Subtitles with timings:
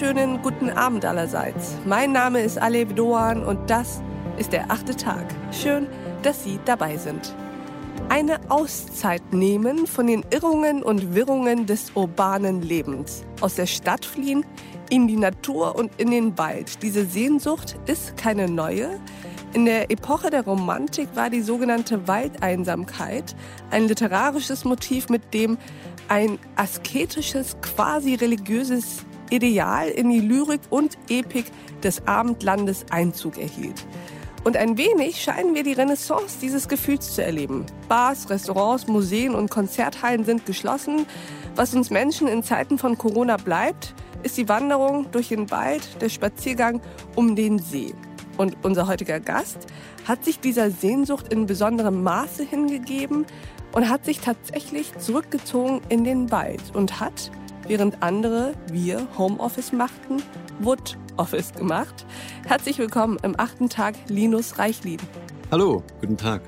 [0.00, 1.76] wunderschönen guten Abend allerseits.
[1.84, 4.00] Mein Name ist Alev Doan und das
[4.36, 5.34] ist der achte Tag.
[5.50, 5.88] Schön,
[6.22, 7.34] dass Sie dabei sind.
[8.08, 13.24] Eine Auszeit nehmen von den Irrungen und Wirrungen des urbanen Lebens.
[13.40, 14.46] Aus der Stadt fliehen,
[14.88, 16.80] in die Natur und in den Wald.
[16.84, 19.00] Diese Sehnsucht ist keine neue.
[19.52, 23.34] In der Epoche der Romantik war die sogenannte Waldeinsamkeit
[23.72, 25.58] ein literarisches Motiv, mit dem
[26.06, 31.46] ein asketisches, quasi religiöses Ideal in die Lyrik und Epik
[31.82, 33.86] des Abendlandes Einzug erhielt.
[34.44, 37.66] Und ein wenig scheinen wir die Renaissance dieses Gefühls zu erleben.
[37.88, 41.06] Bars, Restaurants, Museen und Konzerthallen sind geschlossen.
[41.56, 46.08] Was uns Menschen in Zeiten von Corona bleibt, ist die Wanderung durch den Wald, der
[46.08, 46.80] Spaziergang
[47.14, 47.94] um den See.
[48.36, 49.66] Und unser heutiger Gast
[50.06, 53.26] hat sich dieser Sehnsucht in besonderem Maße hingegeben
[53.72, 57.30] und hat sich tatsächlich zurückgezogen in den Wald und hat,
[57.68, 60.22] während andere, wir, Homeoffice machten,
[60.60, 62.06] Wood Office gemacht.
[62.46, 64.98] Herzlich willkommen im achten Tag, Linus Reichlin.
[65.50, 66.42] Hallo, guten Tag.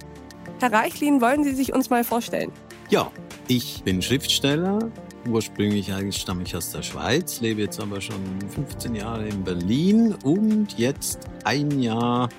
[0.60, 2.50] Herr Reichlin, wollen Sie sich uns mal vorstellen?
[2.88, 3.10] Ja,
[3.48, 4.90] ich bin Schriftsteller.
[5.28, 10.14] Ursprünglich eigentlich stamme ich aus der Schweiz, lebe jetzt aber schon 15 Jahre in Berlin
[10.24, 12.30] und jetzt ein Jahr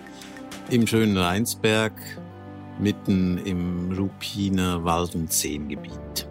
[0.71, 1.93] im schönen Rheinsberg
[2.79, 6.27] mitten im Ruppiner Wald- und Seengebiet.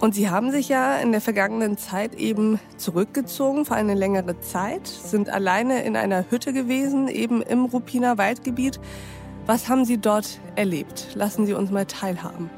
[0.00, 4.86] Und Sie haben sich ja in der vergangenen Zeit eben zurückgezogen für eine längere Zeit,
[4.86, 8.78] sind alleine in einer Hütte gewesen, eben im Ruppiner Waldgebiet.
[9.46, 11.08] Was haben Sie dort erlebt?
[11.14, 12.48] Lassen Sie uns mal teilhaben.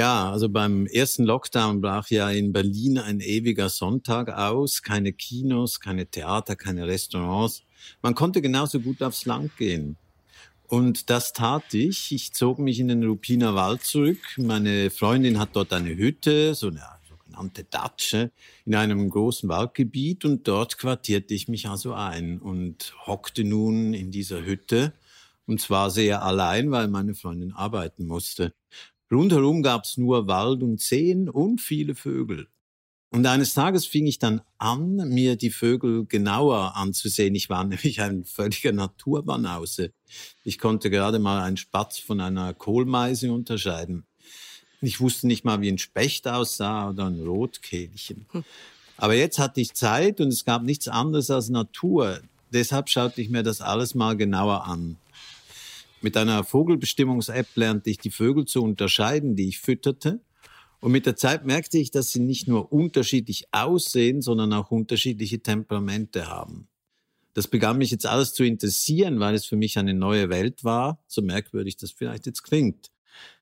[0.00, 4.82] Ja, also beim ersten Lockdown brach ja in Berlin ein ewiger Sonntag aus.
[4.82, 7.64] Keine Kinos, keine Theater, keine Restaurants.
[8.00, 9.98] Man konnte genauso gut aufs Land gehen.
[10.68, 12.12] Und das tat ich.
[12.12, 14.20] Ich zog mich in den Rupiner Wald zurück.
[14.38, 18.32] Meine Freundin hat dort eine Hütte, so eine sogenannte Datsche,
[18.64, 20.24] in einem großen Waldgebiet.
[20.24, 24.94] Und dort quartierte ich mich also ein und hockte nun in dieser Hütte.
[25.44, 28.54] Und zwar sehr allein, weil meine Freundin arbeiten musste.
[29.12, 32.48] Rundherum gab's nur Wald und Seen und viele Vögel.
[33.12, 37.34] Und eines Tages fing ich dann an, mir die Vögel genauer anzusehen.
[37.34, 39.92] Ich war nämlich ein völliger Naturbanause.
[40.44, 44.06] Ich konnte gerade mal einen Spatz von einer Kohlmeise unterscheiden.
[44.80, 48.26] Ich wusste nicht mal, wie ein Specht aussah oder ein Rotkehlchen.
[48.30, 48.44] Hm.
[48.96, 52.20] Aber jetzt hatte ich Zeit und es gab nichts anderes als Natur.
[52.52, 54.96] Deshalb schaute ich mir das alles mal genauer an.
[56.02, 60.20] Mit einer Vogelbestimmungs-App lernte ich die Vögel zu unterscheiden, die ich fütterte.
[60.80, 65.40] Und mit der Zeit merkte ich, dass sie nicht nur unterschiedlich aussehen, sondern auch unterschiedliche
[65.40, 66.68] Temperamente haben.
[67.34, 71.04] Das begann mich jetzt alles zu interessieren, weil es für mich eine neue Welt war,
[71.06, 72.90] so merkwürdig das vielleicht jetzt klingt.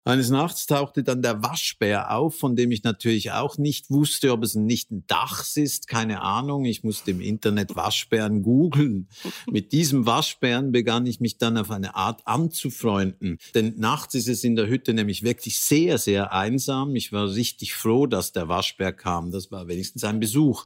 [0.08, 4.42] Eines Nachts tauchte dann der Waschbär auf, von dem ich natürlich auch nicht wusste, ob
[4.42, 6.64] es nicht ein Dachs ist, keine Ahnung.
[6.64, 9.08] Ich musste im Internet Waschbären googeln.
[9.50, 13.36] Mit diesem Waschbären begann ich mich dann auf eine Art anzufreunden.
[13.54, 16.96] Denn nachts ist es in der Hütte nämlich wirklich sehr, sehr einsam.
[16.96, 19.30] Ich war richtig froh, dass der Waschbär kam.
[19.30, 20.64] Das war wenigstens ein Besuch.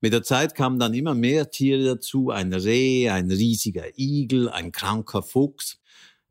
[0.00, 4.70] Mit der Zeit kamen dann immer mehr Tiere dazu, ein Reh, ein riesiger Igel, ein
[4.70, 5.80] kranker Fuchs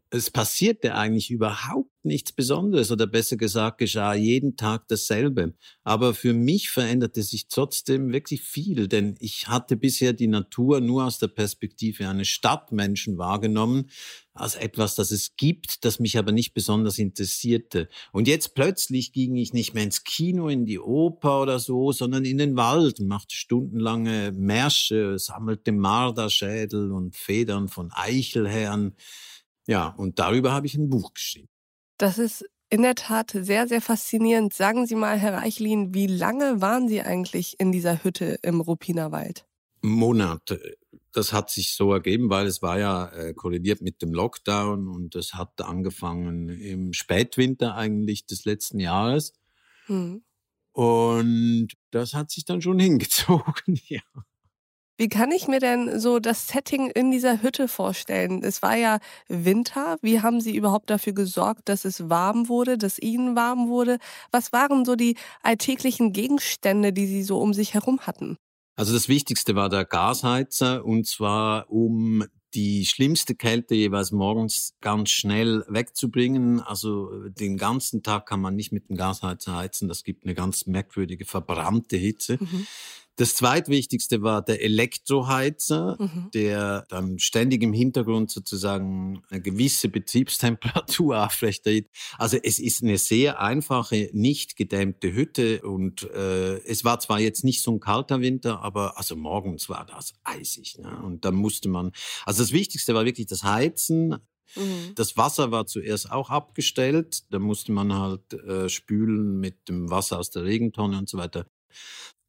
[0.10, 5.54] es passierte eigentlich überhaupt nichts Besonderes oder besser gesagt geschah jeden Tag dasselbe.
[5.84, 11.06] Aber für mich veränderte sich trotzdem wirklich viel, denn ich hatte bisher die Natur nur
[11.06, 13.90] aus der Perspektive eines Stadtmenschen wahrgenommen,
[14.34, 17.90] als etwas, das es gibt, das mich aber nicht besonders interessierte.
[18.14, 22.24] Und jetzt plötzlich ging ich nicht mehr ins Kino, in die Oper oder so, sondern
[22.24, 28.96] in den Wald, machte stundenlange Märsche, sammelte Marderschädel und Federn von Eichelherren,
[29.68, 31.50] ja, und darüber habe ich ein Buch geschrieben.
[31.98, 34.54] Das ist in der Tat sehr, sehr faszinierend.
[34.54, 39.46] Sagen Sie mal, Herr Reichlin, wie lange waren Sie eigentlich in dieser Hütte im Rupinerwald?
[39.82, 40.78] Monate.
[41.14, 45.16] Das hat sich so ergeben, weil es war ja äh, kollidiert mit dem Lockdown und
[45.16, 49.34] es hat angefangen im Spätwinter eigentlich des letzten Jahres.
[49.86, 50.24] Hm.
[50.74, 54.02] Und das hat sich dann schon hingezogen, ja.
[55.00, 58.44] Wie kann ich mir denn so das Setting in dieser Hütte vorstellen?
[58.44, 58.98] Es war ja
[59.28, 59.98] Winter.
[60.02, 64.00] Wie haben Sie überhaupt dafür gesorgt, dass es warm wurde, dass Ihnen warm wurde?
[64.32, 68.38] Was waren so die alltäglichen Gegenstände, die Sie so um sich herum hatten?
[68.76, 72.24] Also das Wichtigste war der Gasheizer und zwar um
[72.56, 76.60] die schlimmste Kälte jeweils morgens ganz schnell wegzubringen.
[76.60, 79.88] Also den ganzen Tag kann man nicht mit dem Gasheizer heizen.
[79.88, 82.38] Das gibt eine ganz merkwürdige verbrannte Hitze.
[82.40, 82.66] Mhm.
[83.18, 86.30] Das zweitwichtigste war der Elektroheizer, mhm.
[86.36, 91.90] der dann ständig im Hintergrund sozusagen eine gewisse Betriebstemperatur aufrechterhält.
[92.20, 97.44] Also es ist eine sehr einfache, nicht gedämmte Hütte und äh, es war zwar jetzt
[97.44, 100.78] nicht so ein kalter Winter, aber also morgens war das eisig.
[100.78, 101.02] Ne?
[101.04, 101.94] Und dann musste man,
[102.24, 104.18] also das Wichtigste war wirklich das Heizen.
[104.56, 104.94] Mhm.
[104.94, 107.24] Das Wasser war zuerst auch abgestellt.
[107.32, 111.48] Da musste man halt äh, spülen mit dem Wasser aus der Regentonne und so weiter.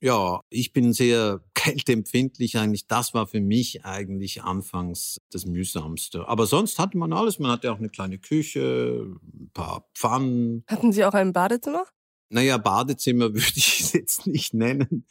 [0.01, 2.87] Ja, ich bin sehr kälteempfindlich eigentlich.
[2.87, 6.29] Das war für mich eigentlich anfangs das Mühsamste.
[6.29, 7.39] Aber sonst hatte man alles.
[7.39, 10.65] Man hatte auch eine kleine Küche, ein paar Pfannen.
[10.69, 11.85] Hatten Sie auch ein Badezimmer?
[12.31, 15.07] Naja, Badezimmer würde ich es jetzt nicht nennen.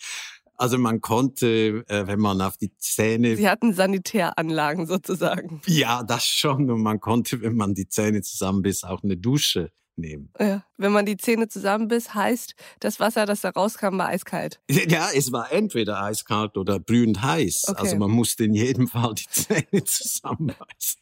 [0.59, 3.35] Also man konnte, äh, wenn man auf die Zähne...
[3.35, 5.61] Sie hatten Sanitäranlagen sozusagen.
[5.67, 6.71] Ja, das schon.
[6.71, 10.31] Und man konnte, wenn man die Zähne zusammenbiss, auch eine Dusche nehmen.
[10.39, 10.63] Ja.
[10.77, 14.59] Wenn man die Zähne zusammenbiss, heißt, das Wasser, das da rauskam, war eiskalt.
[14.69, 17.65] Ja, es war entweder eiskalt oder brühend heiß.
[17.67, 17.81] Okay.
[17.81, 21.01] Also man musste in jedem Fall die Zähne zusammenbeißen.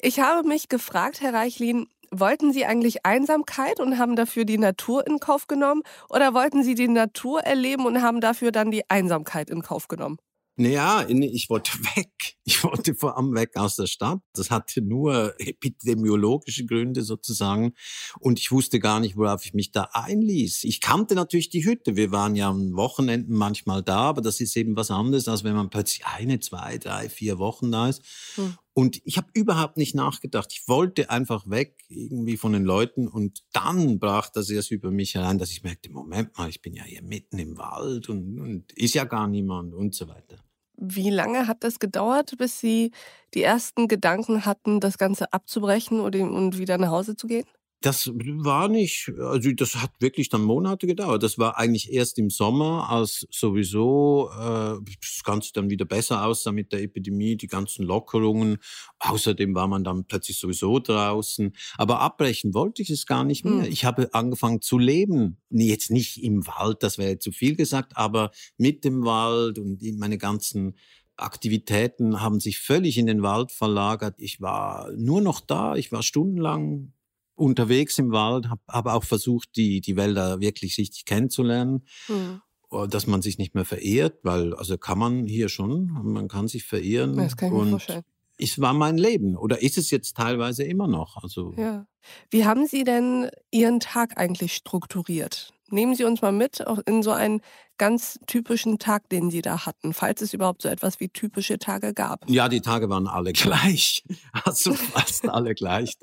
[0.00, 5.06] Ich habe mich gefragt, Herr Reichlin, wollten Sie eigentlich Einsamkeit und haben dafür die Natur
[5.06, 5.82] in Kauf genommen?
[6.08, 10.18] Oder wollten Sie die Natur erleben und haben dafür dann die Einsamkeit in Kauf genommen?
[10.56, 12.36] Naja, ich wollte weg.
[12.44, 14.20] Ich wollte vor allem weg aus der Stadt.
[14.34, 17.74] Das hatte nur epidemiologische Gründe sozusagen.
[18.18, 20.64] Und ich wusste gar nicht, worauf ich mich da einließ.
[20.64, 21.96] Ich kannte natürlich die Hütte.
[21.96, 25.54] Wir waren ja am Wochenenden manchmal da, aber das ist eben was anderes, als wenn
[25.54, 28.02] man plötzlich eine, zwei, drei, vier Wochen da ist.
[28.34, 28.56] Hm.
[28.80, 30.54] Und ich habe überhaupt nicht nachgedacht.
[30.54, 33.08] Ich wollte einfach weg irgendwie von den Leuten.
[33.08, 36.72] Und dann brach das erst über mich herein, dass ich merkte, Moment mal, ich bin
[36.72, 40.38] ja hier mitten im Wald und, und ist ja gar niemand und so weiter.
[40.78, 42.92] Wie lange hat das gedauert, bis Sie
[43.34, 47.44] die ersten Gedanken hatten, das Ganze abzubrechen und wieder nach Hause zu gehen?
[47.82, 51.22] Das war nicht, also das hat wirklich dann Monate gedauert.
[51.22, 56.52] Das war eigentlich erst im Sommer, als sowieso äh, das Ganze dann wieder besser aussah
[56.52, 58.58] mit der Epidemie, die ganzen Lockerungen.
[58.98, 61.54] Außerdem war man dann plötzlich sowieso draußen.
[61.78, 63.64] Aber abbrechen wollte ich es gar nicht mehr.
[63.64, 63.72] Hm.
[63.72, 65.38] Ich habe angefangen zu leben.
[65.48, 70.18] Jetzt nicht im Wald, das wäre zu viel gesagt, aber mit dem Wald und meine
[70.18, 70.76] ganzen
[71.16, 74.16] Aktivitäten haben sich völlig in den Wald verlagert.
[74.18, 76.92] Ich war nur noch da, ich war stundenlang
[77.40, 81.86] unterwegs im Wald, habe hab auch versucht, die, die Wälder wirklich richtig kennenzulernen.
[82.08, 82.42] Mhm
[82.88, 86.64] dass man sich nicht mehr verehrt, weil also kann man hier schon, man kann sich
[86.64, 87.16] verehren.
[87.16, 88.04] Das kann ich mir vorstellen.
[88.38, 91.16] Es war mein Leben oder ist es jetzt teilweise immer noch.
[91.20, 91.86] Also ja.
[92.30, 95.52] Wie haben Sie denn Ihren Tag eigentlich strukturiert?
[95.68, 97.40] Nehmen Sie uns mal mit in so einen
[97.80, 101.94] ganz typischen Tag, den Sie da hatten, falls es überhaupt so etwas wie typische Tage
[101.94, 102.28] gab.
[102.28, 104.04] Ja, die Tage waren alle gleich.
[104.44, 105.94] Also fast alle gleich.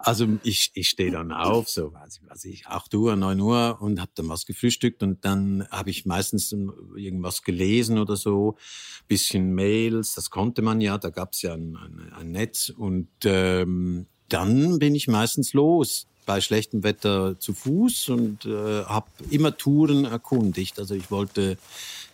[0.00, 3.78] Also ich, ich stehe dann auf, so weiß ich, weiß ich, 8 Uhr, 9 Uhr
[3.80, 6.50] und habe dann was gefrühstückt und dann habe ich meistens
[6.96, 8.56] irgendwas gelesen oder so,
[9.06, 13.08] bisschen Mails, das konnte man ja, da gab es ja ein, ein, ein Netz und
[13.24, 19.56] ähm, dann bin ich meistens los bei schlechtem Wetter zu Fuß und äh, habe immer
[19.56, 20.78] Touren erkundigt.
[20.78, 21.58] Also ich wollte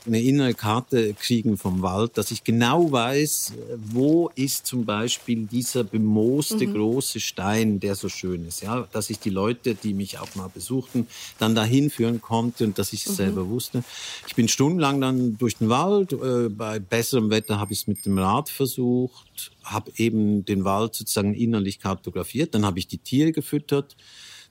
[0.06, 5.84] eine innere Karte kriegen vom Wald, dass ich genau weiß, wo ist zum Beispiel dieser
[5.84, 6.74] bemooste mhm.
[6.74, 8.62] große Stein, der so schön ist.
[8.62, 11.06] Ja, dass ich die Leute, die mich auch mal besuchten,
[11.38, 13.16] dann dahin führen konnte und dass ich es mhm.
[13.16, 13.84] selber wusste.
[14.26, 16.12] Ich bin stundenlang dann durch den Wald.
[16.12, 20.94] Äh, bei besserem Wetter habe ich es mit dem Rad versucht, habe eben den Wald
[20.94, 22.54] sozusagen innerlich kartografiert.
[22.54, 23.96] Dann habe ich die Tiere gefüttert.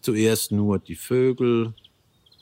[0.01, 1.74] Zuerst nur die Vögel,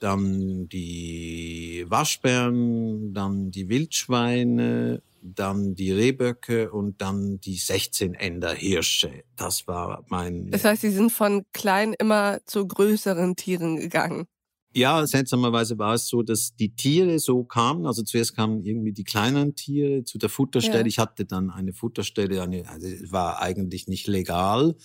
[0.03, 1.52] dann die
[1.89, 9.23] Waschbären, dann die Wildschweine, dann die Rehböcke und dann die 16 Ender Hirsche.
[9.35, 10.51] Das war mein.
[10.51, 14.27] Das heißt, Sie sind von klein immer zu größeren Tieren gegangen.
[14.75, 17.85] Ja, seltsamerweise war es so, dass die Tiere so kamen.
[17.85, 20.79] Also zuerst kamen irgendwie die kleinen Tiere zu der Futterstelle.
[20.79, 20.85] Ja.
[20.87, 24.75] Ich hatte dann eine Futterstelle, eine, also war eigentlich nicht legal.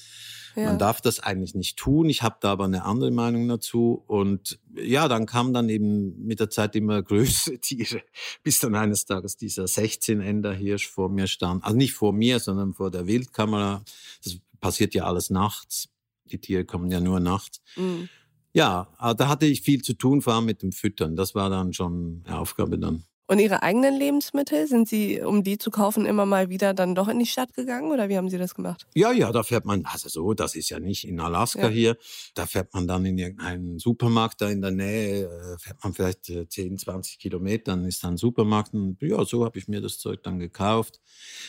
[0.57, 0.67] Ja.
[0.67, 2.11] Man darf das eigentlich nicht tun.
[2.11, 4.03] Ich habe da aber eine andere Meinung dazu.
[4.07, 8.03] Und ja, dann kamen dann eben mit der Zeit immer größere Tiere,
[8.43, 11.65] bis dann eines Tages dieser 16-Ender-Hirsch vor mir stand.
[11.65, 13.83] Also nicht vor mir, sondern vor der Wildkamera.
[14.23, 15.89] Das passiert ja alles nachts.
[16.27, 17.63] Die Tiere kommen ja nur nachts.
[17.77, 18.11] Mhm.
[18.59, 21.15] Ja, da hatte ich viel zu tun, vor allem mit dem Füttern.
[21.15, 23.05] Das war dann schon eine Aufgabe dann.
[23.31, 27.09] Und Ihre eigenen Lebensmittel, sind Sie, um die zu kaufen, immer mal wieder dann doch
[27.09, 28.87] in die Stadt gegangen oder wie haben Sie das gemacht?
[28.95, 31.69] Ja, ja, da fährt man, also so, das ist ja nicht in Alaska ja.
[31.69, 31.97] hier,
[32.33, 36.25] da fährt man dann in irgendeinen Supermarkt da in der Nähe, äh, fährt man vielleicht
[36.25, 39.83] 10, äh, 20 Kilometer, dann ist da ein Supermarkt und ja, so habe ich mir
[39.83, 40.99] das Zeug dann gekauft.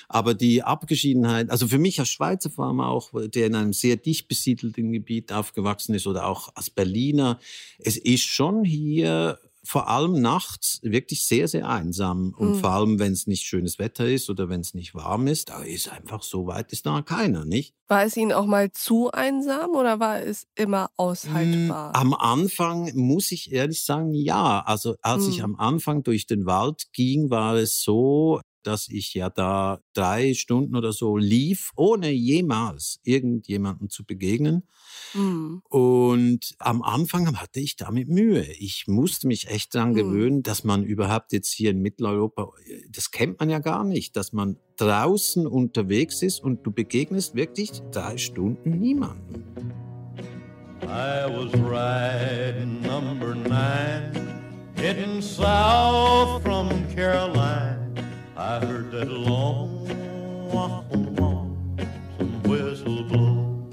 [0.10, 3.96] Aber die Abgeschiedenheit, also für mich als Schweizer vor allem auch, der in einem sehr
[3.96, 7.40] dicht besiedelten Gebiet aufgewachsen ist oder auch als Berliner,
[7.78, 12.34] es ist schon hier vor allem nachts wirklich sehr, sehr einsam.
[12.38, 12.56] Und mhm.
[12.56, 15.62] vor allem, wenn es nicht schönes Wetter ist oder wenn es nicht warm ist, da
[15.64, 17.76] ist einfach so weit ist da keiner, nicht?
[17.88, 21.96] War es Ihnen auch mal zu einsam oder war es immer aushaltbar?
[21.96, 24.62] Am Anfang muss ich ehrlich sagen, ja.
[24.62, 25.30] Also als mhm.
[25.30, 30.34] ich am Anfang durch den Wald ging, war es so, dass ich ja da drei
[30.34, 34.64] Stunden oder so lief, ohne jemals irgendjemandem zu begegnen.
[35.14, 35.62] Mhm.
[35.70, 38.44] Und am Anfang hatte ich damit Mühe.
[38.60, 39.96] Ich musste mich echt daran mhm.
[39.96, 42.52] gewöhnen, dass man überhaupt jetzt hier in Mitteleuropa,
[42.90, 47.72] das kennt man ja gar nicht, dass man draußen unterwegs ist und du begegnest wirklich
[47.92, 49.46] drei Stunden niemanden.
[50.82, 54.12] I was riding number nine,
[54.76, 57.79] heading south from Caroline.
[58.40, 59.86] I heard that long
[60.50, 63.68] some whistle blow.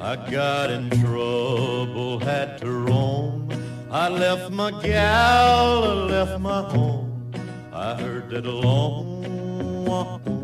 [0.00, 3.52] I got in trouble, had to roam.
[3.90, 7.30] I left my gal, I left my home.
[7.74, 10.39] I heard that long some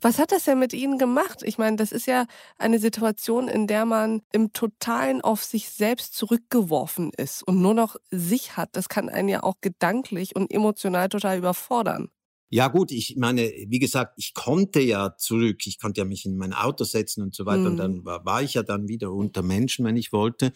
[0.00, 1.42] Was hat das denn mit Ihnen gemacht?
[1.42, 2.26] Ich meine, das ist ja
[2.56, 7.96] eine Situation, in der man im Totalen auf sich selbst zurückgeworfen ist und nur noch
[8.10, 8.70] sich hat.
[8.72, 12.10] Das kann einen ja auch gedanklich und emotional total überfordern.
[12.50, 16.38] Ja gut, ich meine, wie gesagt, ich konnte ja zurück, ich konnte ja mich in
[16.38, 17.66] mein Auto setzen und so weiter mhm.
[17.66, 20.52] und dann war, war, ich ja dann wieder unter Menschen, wenn ich wollte.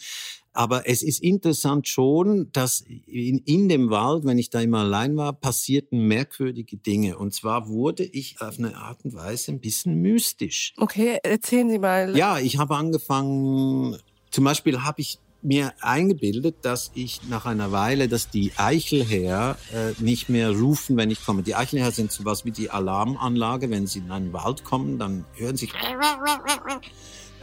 [0.53, 5.17] Aber es ist interessant schon, dass in, in dem Wald, wenn ich da immer allein
[5.17, 7.17] war, passierten merkwürdige Dinge.
[7.17, 10.75] Und zwar wurde ich auf eine Art und Weise ein bisschen mystisch.
[10.77, 12.17] Okay, erzählen Sie mal.
[12.17, 13.97] Ja, ich habe angefangen,
[14.31, 19.93] zum Beispiel habe ich mir eingebildet, dass ich nach einer Weile, dass die Eichelherr äh,
[20.03, 21.43] nicht mehr rufen, wenn ich komme.
[21.43, 23.69] Die Eichelherr sind sowas wie die Alarmanlage.
[23.71, 25.69] Wenn sie in einen Wald kommen, dann hören sie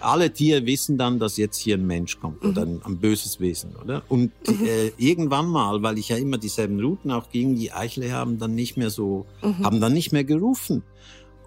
[0.03, 2.74] alle Tiere wissen dann, dass jetzt hier ein Mensch kommt oder mhm.
[2.74, 4.03] ein, ein böses Wesen, oder?
[4.10, 4.65] Und mhm.
[4.65, 8.56] äh, irgendwann mal, weil ich ja immer dieselben Routen auch ging, die Eichelherr haben dann
[8.56, 9.63] nicht mehr so, mhm.
[9.63, 10.84] haben dann nicht mehr gerufen.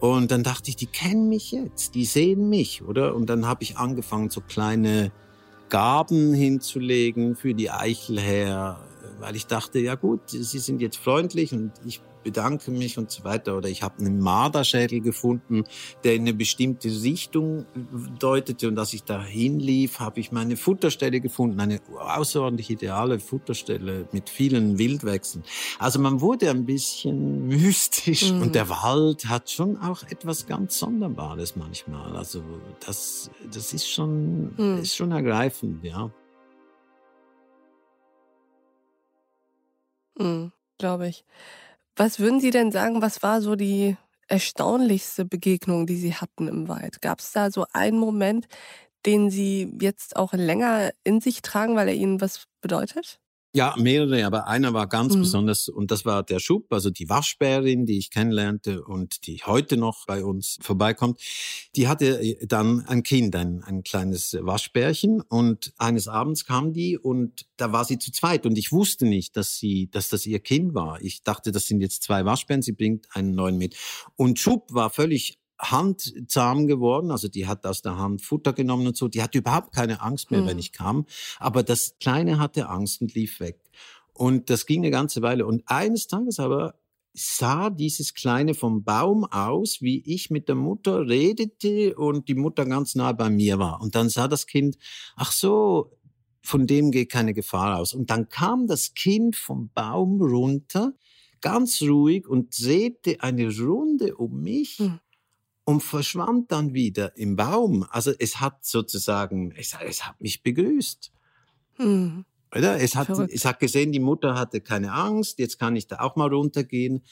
[0.00, 3.14] Und dann dachte ich, die kennen mich jetzt, die sehen mich, oder?
[3.14, 5.12] Und dann habe ich angefangen, so kleine
[5.68, 8.80] Gaben hinzulegen für die Eichel her,
[9.20, 13.24] weil ich dachte, ja gut, sie sind jetzt freundlich und ich bedanke mich und so
[13.24, 13.56] weiter.
[13.56, 15.64] Oder ich habe einen Marderschädel gefunden,
[16.04, 17.66] der in eine bestimmte Richtung
[18.18, 18.68] deutete.
[18.68, 24.28] Und als ich da hinlief, habe ich meine Futterstelle gefunden, eine außerordentlich ideale Futterstelle mit
[24.30, 25.44] vielen Wildwechseln.
[25.78, 28.42] Also man wurde ein bisschen mystisch mhm.
[28.42, 32.16] und der Wald hat schon auch etwas ganz Sonderbares manchmal.
[32.16, 32.42] Also
[32.84, 34.78] das, das ist schon, mhm.
[34.82, 36.10] ist schon ergreifend, ja.
[40.18, 41.24] Mhm, Glaube ich.
[41.96, 43.96] Was würden Sie denn sagen, was war so die
[44.28, 47.02] erstaunlichste Begegnung, die Sie hatten im Wald?
[47.02, 48.46] Gab es da so einen Moment,
[49.06, 53.20] den Sie jetzt auch länger in sich tragen, weil er Ihnen was bedeutet?
[53.54, 55.20] Ja, mehrere, aber einer war ganz mhm.
[55.20, 59.76] besonders und das war der Schub, also die Waschbärin, die ich kennenlernte und die heute
[59.76, 61.20] noch bei uns vorbeikommt.
[61.76, 66.96] Die hatte äh, dann ein Kind, ein, ein kleines Waschbärchen und eines Abends kam die
[66.96, 70.40] und da war sie zu zweit und ich wusste nicht, dass sie, dass das ihr
[70.40, 71.02] Kind war.
[71.02, 73.76] Ich dachte, das sind jetzt zwei Waschbären, sie bringt einen neuen mit.
[74.16, 77.10] Und Schub war völlig handzahm geworden.
[77.10, 79.08] Also die hat aus der Hand Futter genommen und so.
[79.08, 80.46] Die hatte überhaupt keine Angst mehr, hm.
[80.48, 81.06] wenn ich kam.
[81.38, 83.60] Aber das Kleine hatte Angst und lief weg.
[84.12, 85.46] Und das ging eine ganze Weile.
[85.46, 86.74] Und eines Tages aber
[87.14, 92.64] sah dieses Kleine vom Baum aus, wie ich mit der Mutter redete und die Mutter
[92.64, 93.80] ganz nah bei mir war.
[93.80, 94.78] Und dann sah das Kind,
[95.14, 95.92] ach so,
[96.42, 97.94] von dem geht keine Gefahr aus.
[97.94, 100.94] Und dann kam das Kind vom Baum runter,
[101.40, 104.78] ganz ruhig und drehte eine Runde um mich.
[104.78, 104.98] Hm
[105.64, 107.86] und verschwand dann wieder im Baum.
[107.90, 111.12] Also es hat sozusagen, es, es hat mich begrüßt.
[111.76, 112.24] Hm.
[112.54, 112.80] Oder?
[112.80, 116.16] Es, hat, es hat gesehen, die Mutter hatte keine Angst, jetzt kann ich da auch
[116.16, 117.02] mal runtergehen.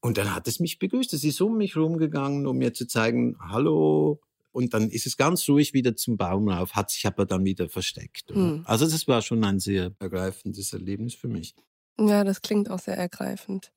[0.00, 1.12] Und dann hat es mich begrüßt.
[1.14, 4.20] Es ist um mich rumgegangen, um mir zu zeigen, hallo.
[4.52, 7.68] Und dann ist es ganz ruhig wieder zum Baum rauf, hat sich aber dann wieder
[7.68, 8.30] versteckt.
[8.30, 8.62] Hm.
[8.64, 11.54] Also das war schon ein sehr ergreifendes Erlebnis für mich.
[11.98, 13.72] Ja, das klingt auch sehr ergreifend.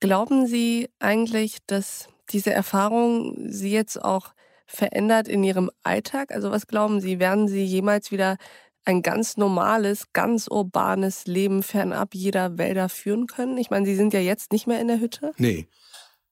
[0.00, 4.34] Glauben Sie eigentlich, dass diese Erfahrung Sie jetzt auch
[4.66, 6.32] verändert in Ihrem Alltag?
[6.32, 8.36] Also was glauben Sie, werden Sie jemals wieder
[8.84, 13.56] ein ganz normales, ganz urbanes Leben fernab jeder Wälder führen können?
[13.58, 15.32] Ich meine, Sie sind ja jetzt nicht mehr in der Hütte.
[15.38, 15.68] Nee.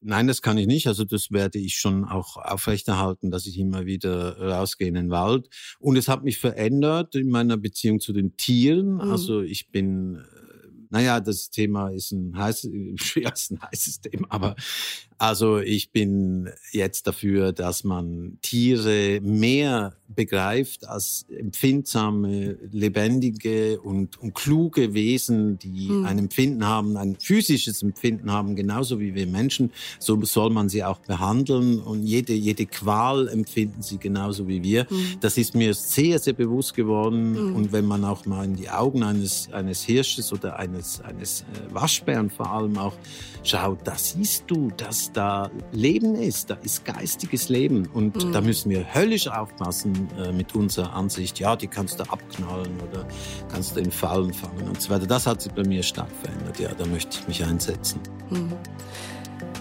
[0.05, 0.89] Nein, das kann ich nicht.
[0.89, 5.49] Also das werde ich schon auch aufrechterhalten, dass ich immer wieder rausgehe in den Wald.
[5.79, 8.95] Und es hat mich verändert in meiner Beziehung zu den Tieren.
[8.95, 9.01] Mhm.
[9.01, 10.21] Also ich bin
[10.93, 12.69] naja, das Thema ist ein, heiß,
[13.15, 14.55] ja, ist ein heißes Thema, aber
[15.23, 24.35] Also ich bin jetzt dafür, dass man Tiere mehr begreift als empfindsame, lebendige und, und
[24.35, 26.07] kluge Wesen, die hm.
[26.07, 29.71] ein Empfinden haben, ein physisches Empfinden haben, genauso wie wir Menschen.
[30.01, 34.91] So soll man sie auch behandeln und jede, jede Qual empfinden sie genauso wie wir.
[34.91, 35.19] Hm.
[35.21, 37.37] Das ist mir sehr, sehr bewusst geworden.
[37.37, 37.57] Hm.
[37.57, 41.73] Und wenn man auch mal in die Augen eines, eines Hirsches oder eines, eines äh,
[41.73, 42.95] Waschbären vor allem auch
[43.45, 47.87] schaut, da siehst du, dass da Leben ist, da ist geistiges Leben.
[47.93, 48.33] Und mhm.
[48.33, 53.07] da müssen wir höllisch aufpassen äh, mit unserer Ansicht, ja, die kannst du abknallen oder
[53.51, 55.07] kannst du in Fallen fangen und so weiter.
[55.07, 58.01] Das hat sich bei mir stark verändert, ja, da möchte ich mich einsetzen.
[58.31, 58.53] Mhm.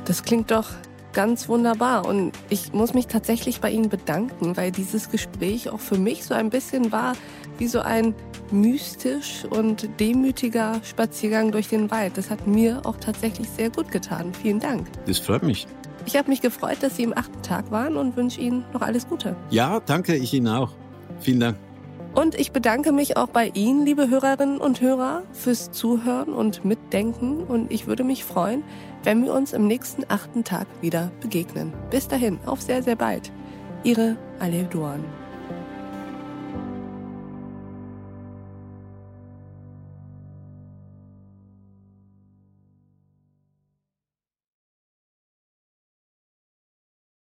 [0.05, 0.67] Das klingt doch
[1.13, 2.06] ganz wunderbar.
[2.06, 6.34] Und ich muss mich tatsächlich bei Ihnen bedanken, weil dieses Gespräch auch für mich so
[6.34, 7.13] ein bisschen war
[7.58, 8.15] wie so ein
[8.51, 12.18] mystisch und demütiger Spaziergang durch den Wald.
[12.18, 14.34] Das hat mir auch tatsächlich sehr gut getan.
[14.34, 14.88] Vielen Dank.
[15.06, 15.68] Das freut mich.
[16.06, 19.08] Ich habe mich gefreut, dass Sie im achten Tag waren und wünsche Ihnen noch alles
[19.08, 19.36] Gute.
[19.51, 20.72] Ja, danke, ich Ihnen auch.
[21.20, 21.71] Vielen Dank.
[22.13, 27.44] Und ich bedanke mich auch bei Ihnen, liebe Hörerinnen und Hörer, fürs Zuhören und Mitdenken.
[27.44, 28.63] Und ich würde mich freuen,
[29.03, 31.74] wenn wir uns im nächsten achten Tag wieder begegnen.
[31.89, 33.32] Bis dahin, auf sehr, sehr bald.
[33.84, 35.21] Ihre Alev Duan.